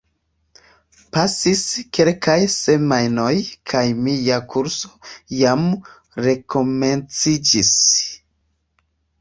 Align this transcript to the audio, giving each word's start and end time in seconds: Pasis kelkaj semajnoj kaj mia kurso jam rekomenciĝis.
Pasis 1.17 1.59
kelkaj 1.97 2.37
semajnoj 2.53 3.35
kaj 3.73 3.83
mia 4.07 4.41
kurso 4.55 4.91
jam 5.43 5.69
rekomenciĝis. 6.29 7.73